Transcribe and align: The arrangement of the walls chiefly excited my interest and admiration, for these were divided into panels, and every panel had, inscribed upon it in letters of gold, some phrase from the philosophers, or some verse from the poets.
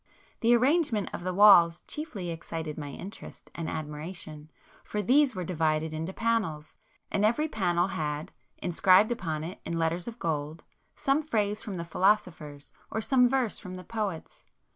The 0.39 0.55
arrangement 0.55 1.11
of 1.13 1.23
the 1.23 1.31
walls 1.31 1.83
chiefly 1.85 2.31
excited 2.31 2.75
my 2.75 2.89
interest 2.89 3.51
and 3.53 3.69
admiration, 3.69 4.49
for 4.83 4.99
these 4.99 5.35
were 5.35 5.43
divided 5.43 5.93
into 5.93 6.11
panels, 6.11 6.75
and 7.11 7.23
every 7.23 7.47
panel 7.47 7.89
had, 7.89 8.31
inscribed 8.57 9.11
upon 9.11 9.43
it 9.43 9.61
in 9.63 9.77
letters 9.77 10.07
of 10.07 10.17
gold, 10.17 10.63
some 10.95 11.21
phrase 11.21 11.61
from 11.61 11.75
the 11.75 11.85
philosophers, 11.85 12.71
or 12.89 12.99
some 12.99 13.29
verse 13.29 13.59
from 13.59 13.75
the 13.75 13.83
poets. 13.83 14.43